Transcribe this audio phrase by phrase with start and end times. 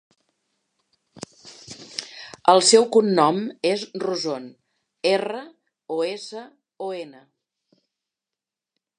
[2.53, 4.47] El seu cognom és Roson:
[5.11, 5.43] erra,
[5.97, 6.41] o, essa,
[6.87, 7.21] o, ena.